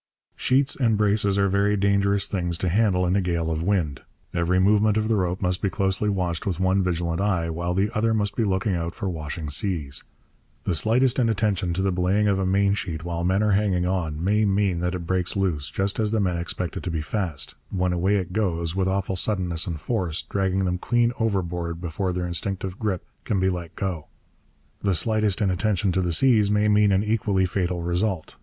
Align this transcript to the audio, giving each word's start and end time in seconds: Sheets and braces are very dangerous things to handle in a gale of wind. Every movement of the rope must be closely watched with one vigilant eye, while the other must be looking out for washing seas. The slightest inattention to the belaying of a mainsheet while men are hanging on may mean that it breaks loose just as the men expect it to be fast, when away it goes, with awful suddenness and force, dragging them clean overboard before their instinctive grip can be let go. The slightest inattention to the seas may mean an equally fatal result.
Sheets 0.35 0.75
and 0.75 0.97
braces 0.97 1.37
are 1.37 1.47
very 1.47 1.77
dangerous 1.77 2.27
things 2.27 2.57
to 2.57 2.69
handle 2.69 3.05
in 3.05 3.15
a 3.15 3.21
gale 3.21 3.51
of 3.51 3.61
wind. 3.61 4.01
Every 4.33 4.59
movement 4.59 4.97
of 4.97 5.07
the 5.07 5.15
rope 5.15 5.43
must 5.43 5.61
be 5.61 5.69
closely 5.69 6.09
watched 6.09 6.47
with 6.47 6.59
one 6.59 6.81
vigilant 6.81 7.21
eye, 7.21 7.51
while 7.51 7.75
the 7.75 7.95
other 7.95 8.11
must 8.11 8.35
be 8.35 8.43
looking 8.43 8.73
out 8.73 8.95
for 8.95 9.07
washing 9.07 9.51
seas. 9.51 10.03
The 10.63 10.73
slightest 10.73 11.19
inattention 11.19 11.71
to 11.75 11.83
the 11.83 11.91
belaying 11.91 12.27
of 12.27 12.39
a 12.39 12.47
mainsheet 12.47 13.03
while 13.03 13.23
men 13.23 13.43
are 13.43 13.51
hanging 13.51 13.87
on 13.87 14.23
may 14.23 14.43
mean 14.43 14.79
that 14.79 14.95
it 14.95 15.05
breaks 15.05 15.35
loose 15.35 15.69
just 15.69 15.99
as 15.99 16.09
the 16.09 16.19
men 16.19 16.39
expect 16.39 16.75
it 16.75 16.81
to 16.81 16.89
be 16.89 17.01
fast, 17.01 17.53
when 17.69 17.93
away 17.93 18.15
it 18.15 18.33
goes, 18.33 18.75
with 18.75 18.87
awful 18.87 19.15
suddenness 19.15 19.67
and 19.67 19.79
force, 19.79 20.23
dragging 20.23 20.65
them 20.65 20.79
clean 20.79 21.13
overboard 21.19 21.79
before 21.79 22.11
their 22.11 22.25
instinctive 22.25 22.79
grip 22.79 23.05
can 23.23 23.39
be 23.39 23.51
let 23.51 23.75
go. 23.75 24.07
The 24.81 24.95
slightest 24.95 25.41
inattention 25.41 25.91
to 25.91 26.01
the 26.01 26.11
seas 26.11 26.49
may 26.49 26.67
mean 26.67 26.91
an 26.91 27.03
equally 27.03 27.45
fatal 27.45 27.83
result. 27.83 28.35